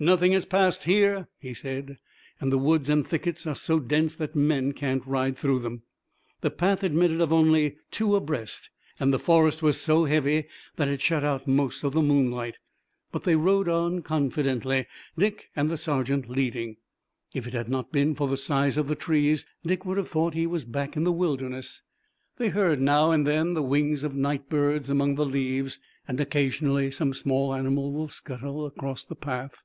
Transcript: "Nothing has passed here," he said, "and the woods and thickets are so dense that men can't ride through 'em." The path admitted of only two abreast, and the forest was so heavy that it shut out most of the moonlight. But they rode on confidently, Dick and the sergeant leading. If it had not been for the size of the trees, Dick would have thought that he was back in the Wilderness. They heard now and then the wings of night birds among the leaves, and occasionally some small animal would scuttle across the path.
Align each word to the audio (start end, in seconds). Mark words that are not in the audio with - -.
"Nothing 0.00 0.32
has 0.32 0.44
passed 0.44 0.82
here," 0.82 1.28
he 1.38 1.54
said, 1.54 1.96
"and 2.40 2.50
the 2.50 2.58
woods 2.58 2.88
and 2.88 3.06
thickets 3.06 3.46
are 3.46 3.54
so 3.54 3.78
dense 3.78 4.16
that 4.16 4.34
men 4.34 4.72
can't 4.72 5.06
ride 5.06 5.36
through 5.38 5.64
'em." 5.64 5.82
The 6.40 6.50
path 6.50 6.82
admitted 6.82 7.20
of 7.20 7.32
only 7.32 7.76
two 7.92 8.16
abreast, 8.16 8.68
and 8.98 9.14
the 9.14 9.18
forest 9.20 9.62
was 9.62 9.80
so 9.80 10.06
heavy 10.06 10.48
that 10.74 10.88
it 10.88 11.00
shut 11.00 11.22
out 11.22 11.46
most 11.46 11.84
of 11.84 11.92
the 11.92 12.02
moonlight. 12.02 12.58
But 13.12 13.22
they 13.22 13.36
rode 13.36 13.68
on 13.68 14.02
confidently, 14.02 14.86
Dick 15.16 15.50
and 15.54 15.70
the 15.70 15.76
sergeant 15.76 16.28
leading. 16.28 16.78
If 17.32 17.46
it 17.46 17.54
had 17.54 17.68
not 17.68 17.92
been 17.92 18.16
for 18.16 18.26
the 18.26 18.36
size 18.36 18.76
of 18.76 18.88
the 18.88 18.96
trees, 18.96 19.46
Dick 19.64 19.84
would 19.86 19.98
have 19.98 20.08
thought 20.08 20.32
that 20.32 20.38
he 20.40 20.48
was 20.48 20.64
back 20.64 20.96
in 20.96 21.04
the 21.04 21.12
Wilderness. 21.12 21.80
They 22.38 22.48
heard 22.48 22.80
now 22.80 23.12
and 23.12 23.24
then 23.24 23.54
the 23.54 23.62
wings 23.62 24.02
of 24.02 24.16
night 24.16 24.48
birds 24.48 24.90
among 24.90 25.14
the 25.14 25.24
leaves, 25.24 25.78
and 26.08 26.18
occasionally 26.18 26.90
some 26.90 27.12
small 27.14 27.54
animal 27.54 27.92
would 27.92 28.10
scuttle 28.10 28.66
across 28.66 29.04
the 29.04 29.14
path. 29.14 29.62